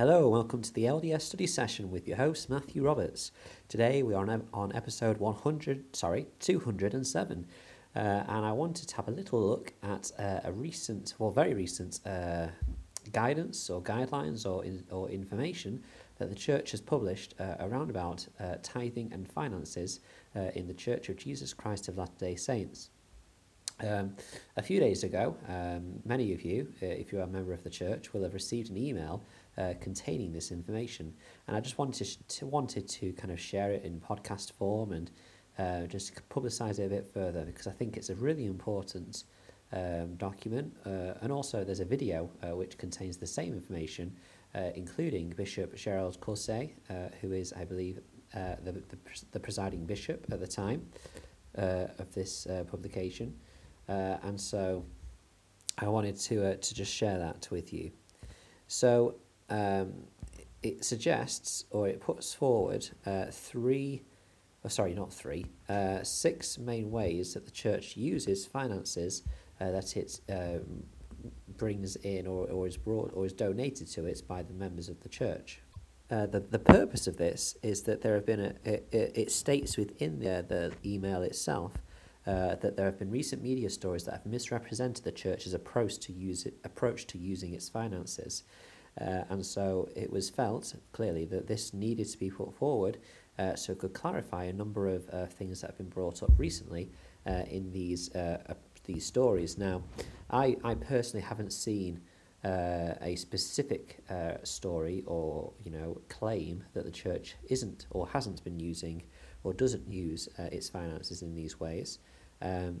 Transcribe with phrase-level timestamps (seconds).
[0.00, 3.32] Hello, welcome to the LDS study session with your host Matthew Roberts.
[3.68, 7.46] Today we are on, episode 100, sorry, 207,
[7.94, 11.52] uh, and I wanted to have a little look at uh, a recent, well, very
[11.52, 12.46] recent uh,
[13.12, 15.82] guidance or guidelines or or information
[16.16, 20.00] that the church has published uh, around about uh, tithing and finances
[20.34, 22.88] uh, in the Church of Jesus Christ of Latter-day Saints.
[23.82, 24.16] Um,
[24.56, 27.70] a few days ago, um, many of you, if you are a member of the
[27.70, 29.22] church, will have received an email
[29.60, 31.06] uh, containing this information,
[31.46, 35.10] and I just wanted to, wanted to kind of share it in podcast form and
[35.58, 39.24] uh, just publicise it a bit further because I think it's a really important
[39.72, 44.16] um, document, uh, and also there's a video uh, which contains the same information,
[44.54, 48.00] uh, including Bishop Gérald Caussé, uh, who is, I believe,
[48.34, 48.98] uh, the, the,
[49.32, 50.86] the presiding bishop at the time
[51.58, 53.34] uh, of this uh, publication.
[53.88, 54.84] Uh, and so
[55.78, 57.90] I wanted to, uh, to just share that with you.
[58.68, 59.16] So
[59.50, 59.92] um,
[60.62, 64.02] it suggests or it puts forward uh, three,
[64.64, 69.22] oh, sorry, not three, uh, six main ways that the church uses finances
[69.60, 70.84] uh, that it um,
[71.56, 75.00] brings in or, or is brought or is donated to it by the members of
[75.00, 75.60] the church.
[76.10, 79.76] Uh, the, the purpose of this is that there have been a, it, it states
[79.76, 81.72] within the, the email itself
[82.26, 86.12] uh, that there have been recent media stories that have misrepresented the church's approach to
[86.12, 88.42] use it, approach to using its finances.
[89.00, 92.98] Uh, and so it was felt clearly that this needed to be put forward
[93.38, 96.30] uh, so it could clarify a number of uh, things that have been brought up
[96.36, 96.90] recently
[97.26, 99.56] uh, in these uh, uh, these stories.
[99.58, 99.82] Now,
[100.30, 102.00] I, I personally haven't seen
[102.44, 108.42] uh, a specific uh, story or you know claim that the church isn't or hasn't
[108.44, 109.02] been using
[109.44, 111.98] or doesn't use uh, its finances in these ways.
[112.42, 112.80] Um,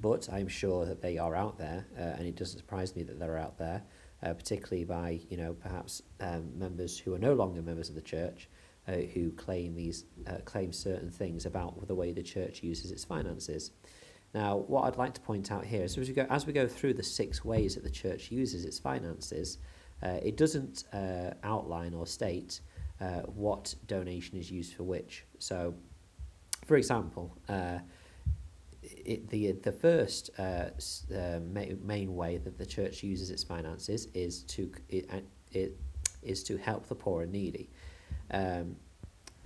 [0.00, 3.18] but I'm sure that they are out there, uh, and it doesn't surprise me that
[3.18, 3.82] they're out there,
[4.22, 8.02] uh, particularly by you know perhaps um, members who are no longer members of the
[8.02, 8.48] church,
[8.88, 13.04] uh, who claim these uh, claim certain things about the way the church uses its
[13.04, 13.72] finances.
[14.34, 16.68] Now, what I'd like to point out here is as we go as we go
[16.68, 19.58] through the six ways that the church uses its finances,
[20.02, 22.60] uh, it doesn't uh, outline or state
[23.26, 25.24] what donation is used for which.
[25.38, 25.74] So,
[26.66, 27.36] for example.
[29.06, 30.70] Uh, it, the the first uh,
[31.14, 35.10] uh, main way that the church uses its finances is to it,
[35.52, 35.78] it
[36.22, 37.70] is to help the poor and needy.
[38.30, 38.76] Um,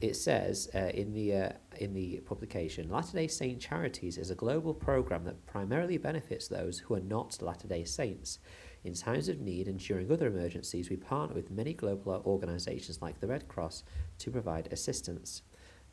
[0.00, 4.34] it says uh, in the uh, in the publication, Latter Day Saint Charities is a
[4.34, 8.38] global program that primarily benefits those who are not Latter Day Saints.
[8.84, 13.20] In times of need and during other emergencies, we partner with many global organizations like
[13.20, 13.84] the Red Cross
[14.18, 15.42] to provide assistance.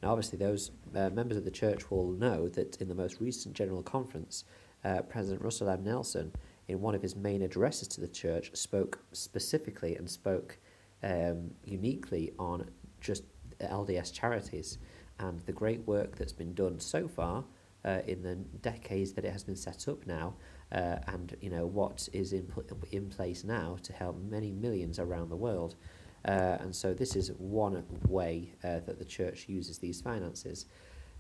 [0.02, 3.56] Now, obviously, those uh, members of the church will know that in the most recent
[3.56, 4.46] General Conference,
[4.84, 5.84] uh, President Russell M.
[5.84, 6.32] Nelson,
[6.68, 10.58] in one of his main addresses to the church, spoke specifically and spoke
[11.04, 12.70] um, uniquely on
[13.02, 13.24] just
[13.60, 14.78] LDS charities
[15.20, 17.44] and the great work that's been done so far
[17.86, 20.36] uh, in the decades that it has been set up now,
[20.72, 25.00] uh, and you know what is in pl- in place now to help many millions
[25.00, 25.76] around the world.
[26.25, 30.66] Uh, and so this is one way uh, that the church uses these finances.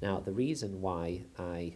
[0.01, 1.75] Now, the reason why I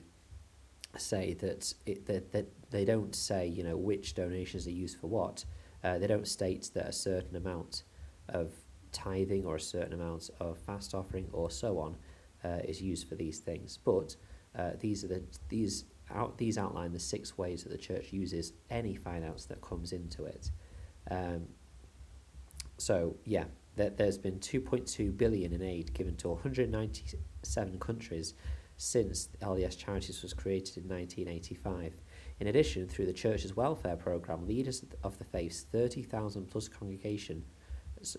[0.98, 5.08] say that, it, that, that they don't say, you know, which donations are used for
[5.08, 5.46] what,
[5.84, 7.84] uh, they don't state that a certain amount
[8.30, 8.52] of
[8.92, 11.98] tithing or a certain amount of fast offering or so on
[12.44, 13.80] uh, is used for these things.
[13.84, 14.16] But
[14.58, 18.54] uh, these are the these out these outline the six ways that the church uses
[18.70, 20.52] any finance that comes into it.
[21.10, 21.48] Um,
[22.84, 23.46] so yeah,
[23.78, 28.34] there, there's been 2.2 billion in aid given to 197 countries
[28.76, 31.96] since LDS Charities was created in 1985.
[32.42, 37.46] In addition, through the church's welfare program, leaders of the faith's 30,000 plus congregation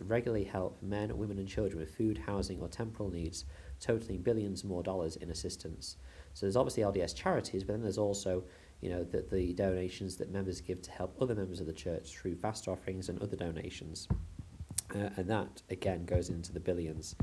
[0.01, 3.45] regularly help men, women, and children with food, housing, or temporal needs,
[3.81, 5.97] totaling billions more dollars in assistance.
[6.33, 8.45] So there's obviously LDS charities, but then there's also
[8.81, 12.17] you know the, the donations that members give to help other members of the church
[12.17, 14.09] through fast offerings and other donations.
[14.95, 17.17] Uh, and that again goes into the billions.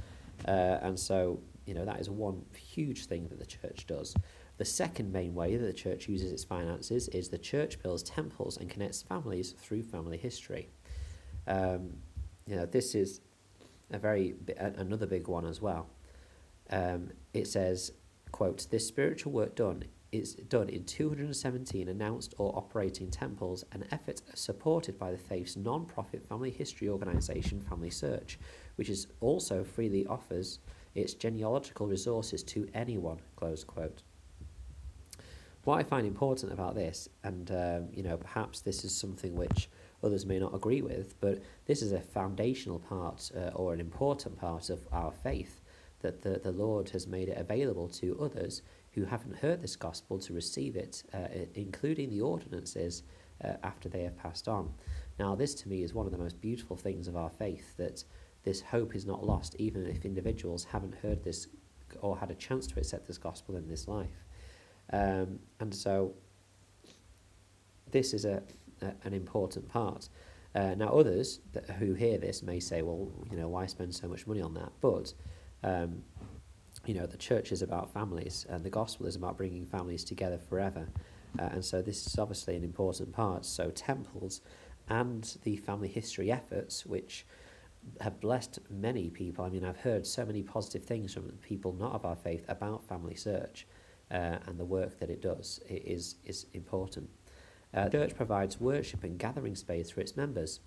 [0.47, 4.15] Uh, and so, you know, that is one huge thing that the church does.
[4.57, 8.57] The second main way that the church uses its finances is the church builds temples
[8.57, 10.69] and connects families through family history.
[11.47, 11.93] Um,
[12.45, 13.21] you know, this is
[13.91, 15.89] a very another big one as well.
[16.69, 17.93] Um, it says,
[18.31, 24.21] "quote This spiritual work done is done in 217 announced or operating temples, an effort
[24.33, 28.37] supported by the faith's non profit family history organisation, Family Search,
[28.75, 30.59] which is also freely offers
[30.95, 33.19] its genealogical resources to anyone.
[33.35, 34.03] Close quote.
[35.63, 39.69] What I find important about this, and um, you know, perhaps this is something which
[40.03, 44.39] others may not agree with, but this is a foundational part uh, or an important
[44.39, 45.60] part of our faith
[46.01, 48.61] that the, the Lord has made it available to others
[48.93, 53.03] who haven't heard this gospel to receive it, uh, including the ordinances
[53.43, 54.73] uh, after they have passed on.
[55.17, 58.03] Now, this to me is one of the most beautiful things of our faith that
[58.43, 61.47] this hope is not lost, even if individuals haven't heard this
[62.01, 64.25] or had a chance to accept this gospel in this life.
[64.93, 66.13] Um, and so,
[67.91, 68.41] this is a,
[68.81, 70.09] a an important part.
[70.53, 74.07] Uh, now, others that, who hear this may say, well, you know, why spend so
[74.07, 74.71] much money on that?
[74.81, 75.13] But,
[75.63, 76.03] um,
[76.85, 80.37] you know, the church is about families and the gospel is about bringing families together
[80.37, 80.87] forever.
[81.39, 83.45] Uh, and so, this is obviously an important part.
[83.45, 84.41] So, temples
[84.89, 87.25] and the family history efforts, which
[87.99, 89.45] have blessed many people.
[89.45, 92.87] I mean, I've heard so many positive things from people not of our faith about
[92.87, 93.65] Family Search
[94.11, 97.09] uh, and the work that it does it is, is important.
[97.73, 100.59] Uh, the church provides worship and gathering space for its members.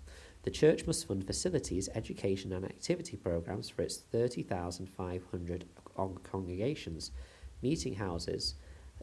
[0.45, 5.65] The church must fund facilities, education, and activity programs for its 30,500
[6.21, 7.11] congregations.
[7.63, 8.53] Meeting houses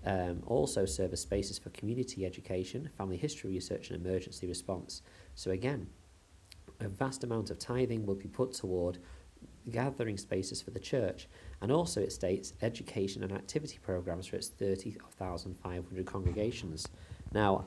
[0.06, 5.03] um, also serve as spaces for community education, family history research, and emergency response.
[5.35, 5.89] So, again,
[6.79, 8.99] a vast amount of tithing will be put toward
[9.69, 11.29] gathering spaces for the church,
[11.61, 16.87] and also it states education and activity programs for its 30,500 congregations.
[17.33, 17.65] Now,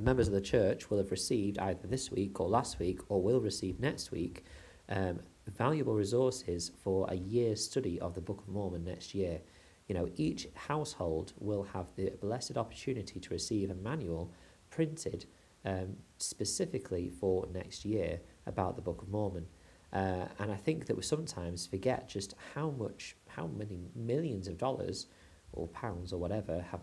[0.00, 3.40] members of the church will have received either this week or last week, or will
[3.40, 4.44] receive next week,
[4.88, 9.40] um, valuable resources for a year's study of the Book of Mormon next year.
[9.88, 14.32] You know, each household will have the blessed opportunity to receive a manual
[14.70, 15.26] printed
[15.64, 19.46] um, specifically for next year about the Book of Mormon.
[19.92, 24.58] Uh, and I think that we sometimes forget just how much, how many millions of
[24.58, 25.06] dollars
[25.52, 26.80] or pounds or whatever have,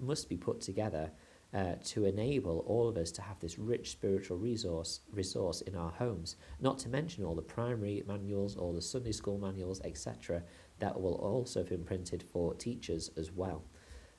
[0.00, 1.10] must be put together
[1.54, 5.90] uh, to enable all of us to have this rich spiritual resource resource in our
[5.90, 6.36] homes.
[6.60, 10.42] Not to mention all the primary manuals, all the Sunday school manuals, etc.,
[10.78, 13.64] that will also have been printed for teachers as well.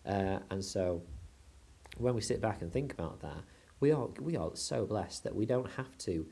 [0.06, 1.01] Uh, and so,
[1.97, 3.44] when we sit back and think about that,
[3.80, 6.27] we are we are so blessed that we don't have to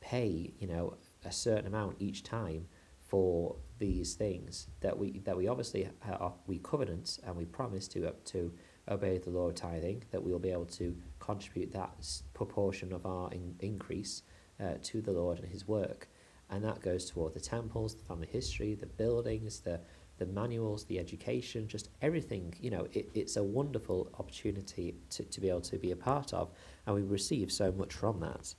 [0.00, 2.66] pay, you know, a certain amount each time
[3.00, 8.06] for these things that we that we obviously are, we covenant and we promise to
[8.06, 8.52] uh, to
[8.88, 11.92] obey the law of tithing that we will be able to contribute that
[12.34, 14.22] proportion of our in, increase
[14.60, 16.08] uh, to the Lord and His work,
[16.50, 19.80] and that goes toward the temples, the family history, the buildings, the
[20.18, 22.54] the manuals, the education, just everything.
[22.60, 26.32] You know, it, it's a wonderful opportunity to, to be able to be a part
[26.32, 26.50] of,
[26.86, 28.54] and we receive so much from that.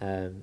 [0.00, 0.42] Um,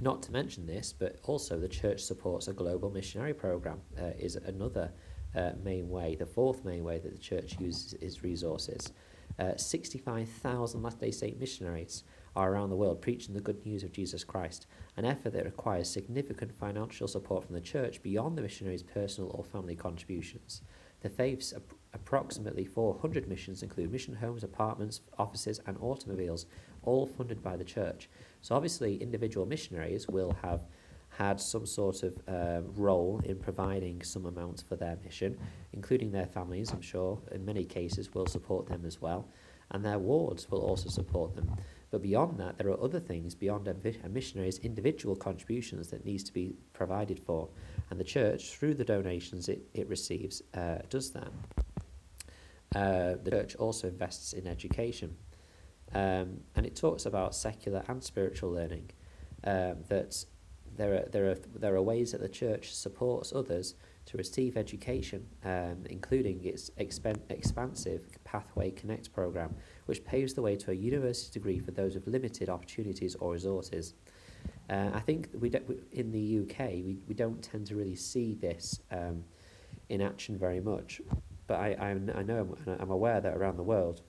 [0.00, 4.36] not to mention this, but also the church supports a global missionary program, uh, is
[4.36, 4.90] another
[5.34, 8.92] uh, main way, the fourth main way that the church uses its resources.
[9.38, 12.04] Uh, 65,000 Latter day Saint missionaries
[12.36, 14.66] are around the world preaching the good news of Jesus Christ,
[14.96, 19.44] an effort that requires significant financial support from the church beyond the missionaries' personal or
[19.44, 20.62] family contributions.
[21.00, 26.46] The faith's ap- approximately 400 missions include mission homes, apartments, offices, and automobiles,
[26.82, 28.08] all funded by the church.
[28.40, 30.62] So, obviously, individual missionaries will have
[31.18, 35.38] had some sort of uh, role in providing some amount for their mission,
[35.72, 39.28] including their families, I'm sure, in many cases, will support them as well,
[39.70, 41.50] and their wards will also support them.
[41.90, 43.76] But beyond that, there are other things beyond a,
[44.08, 47.48] missionary's individual contributions that needs to be provided for,
[47.90, 51.30] and the church, through the donations it, it receives, uh, does that.
[52.74, 55.14] Uh, the church also invests in education,
[55.94, 58.90] um, and it talks about secular and spiritual learning.
[59.44, 60.24] Um, that
[60.76, 63.74] there are, there, are, there are ways that the church supports others
[64.06, 69.54] to receive education, um, including its expen- expansive Pathway Connect program,
[69.86, 73.94] which paves the way to a university degree for those with limited opportunities or resources.
[74.68, 75.58] Uh, I think we, do,
[75.92, 79.24] in the UK we, we don't tend to really see this um,
[79.88, 81.00] in action very much,
[81.46, 84.00] but I, I, I know I'm, aware that around the world,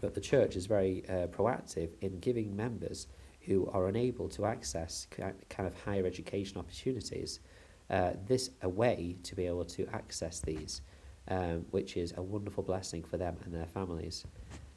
[0.00, 3.06] but the church is very uh, proactive in giving members
[3.46, 7.40] who are unable to access kind of higher education opportunities,
[7.90, 10.80] uh, this a way to be able to access these,
[11.28, 14.24] um, which is a wonderful blessing for them and their families.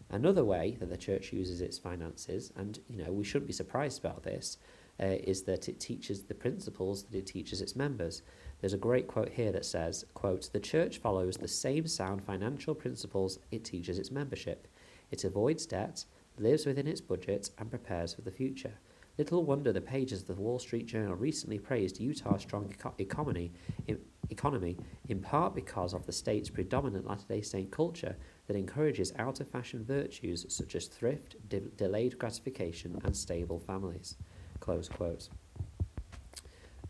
[0.09, 3.99] Another way that the church uses its finances, and you know we shouldn't be surprised
[3.99, 4.57] about this,
[5.01, 8.21] uh, is that it teaches the principles that it teaches its members.
[8.61, 12.73] There's a great quote here that says, quote, "The church follows the same sound financial
[12.73, 14.67] principles it teaches its membership.
[15.11, 16.05] It avoids debt,
[16.39, 18.73] lives within its budget, and prepares for the future.
[19.17, 23.51] Little wonder the pages of the Wall Street Journal recently praised Utah's strong eco- economy,
[23.87, 23.97] in,
[24.29, 24.77] economy,
[25.09, 28.15] in part because of the state's predominant Latter-day Saint culture
[28.45, 34.17] that encourages out-of-fashion virtues such as thrift, de- delayed gratification, and stable families.
[34.59, 35.29] Close quote.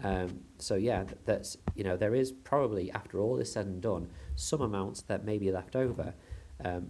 [0.03, 4.09] Um, so yeah, that's you know there is probably after all is said and done
[4.35, 6.13] some amount that may be left over,
[6.63, 6.87] um,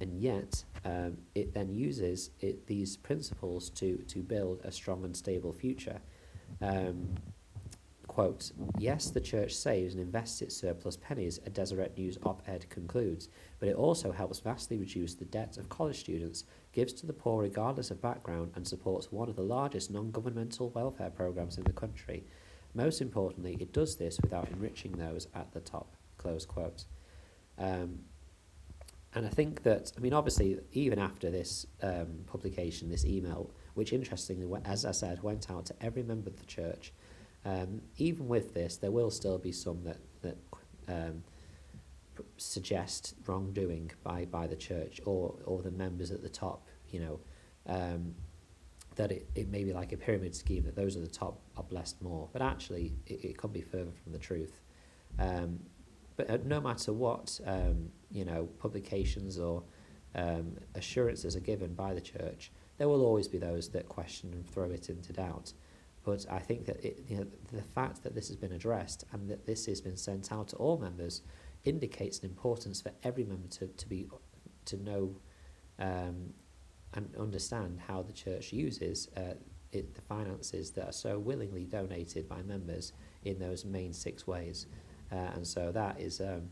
[0.00, 5.16] and yet um, it then uses it, these principles to to build a strong and
[5.16, 6.00] stable future.
[6.60, 7.14] Um,
[8.06, 13.28] quote, yes, the church saves and invests its surplus pennies, a Deseret News op-ed concludes,
[13.58, 17.42] but it also helps vastly reduce the debt of college students, gives to the poor
[17.42, 22.24] regardless of background, and supports one of the largest non-governmental welfare programs in the country.
[22.72, 26.84] Most importantly, it does this without enriching those at the top, close quote.
[27.58, 27.98] Um,
[29.16, 33.94] and I think that, I mean, obviously, even after this um, publication, this email, which
[33.94, 36.92] interestingly, as I said, went out to every member of the church,
[37.46, 40.36] um, even with this, there will still be some that, that
[40.88, 41.24] um,
[42.36, 47.20] suggest wrongdoing by, by the church or, or the members at the top, you know,
[47.68, 48.14] um,
[48.96, 51.64] that it, it may be like a pyramid scheme, that those at the top are
[51.64, 52.28] blessed more.
[52.34, 54.60] But actually, it, it could be further from the truth.
[55.18, 55.60] Um,
[56.16, 59.62] but uh, no matter what, um, you know, publications or
[60.14, 64.48] um, assurances are given by the church, there will always be those that question and
[64.48, 65.52] throw it into doubt.
[66.04, 69.28] But I think that it, you know, the fact that this has been addressed and
[69.28, 71.22] that this has been sent out to all members
[71.64, 74.06] indicates an importance for every member to, to be
[74.66, 75.16] to know
[75.78, 76.32] um,
[76.94, 79.34] and understand how the church uses uh,
[79.72, 82.92] it, the finances that are so willingly donated by members
[83.24, 84.66] in those main six ways.
[85.12, 86.48] Uh, and so that is, um,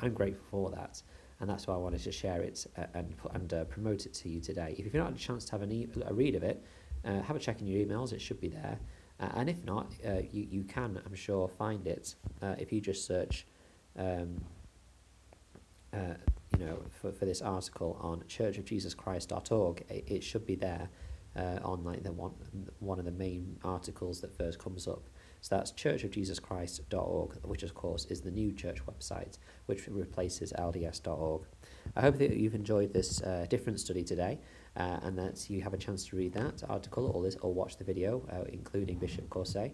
[0.00, 1.02] I'm grateful for that.
[1.40, 4.28] And that's why I wanted to share it uh, and, and uh, promote it to
[4.28, 4.74] you today.
[4.76, 6.62] If you've not had a chance to have an e- a read of it,
[7.04, 8.78] have a check in your emails, it should be there.
[9.18, 13.46] And if not, you, you can, I'm sure, find it if you just search,
[13.98, 14.42] um,
[15.92, 16.14] uh,
[16.58, 19.84] you know, for, for this article on churchofjesuschrist.org.
[19.88, 20.88] It, it should be there
[21.36, 22.32] uh, on like the one,
[22.78, 25.02] one of the main articles that first comes up.
[25.40, 31.42] So that's churchofjesuschrist.org, which of course is the new church website, which replaces LDS.org.
[31.96, 34.38] I hope that you've enjoyed this uh, different study today,
[34.76, 37.76] uh, and that you have a chance to read that article or this or watch
[37.76, 39.72] the video, uh, including Bishop Caussé.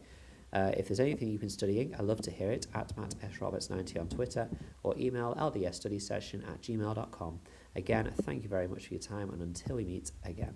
[0.53, 3.41] Uh, if there's anything you've been studying, I'd love to hear it at Matt S.
[3.41, 4.49] Roberts 90 on Twitter
[4.85, 7.41] or email ldsstudysession at gmail.com.
[7.75, 10.55] Again, thank you very much for your time, and until we meet again.